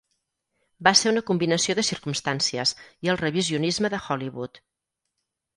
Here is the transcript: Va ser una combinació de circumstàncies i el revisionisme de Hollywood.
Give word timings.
Va 0.87 0.93
ser 1.01 1.11
una 1.11 1.23
combinació 1.27 1.75
de 1.79 1.85
circumstàncies 1.91 2.73
i 3.09 3.13
el 3.15 3.21
revisionisme 3.23 3.93
de 3.97 4.01
Hollywood. 4.07 4.63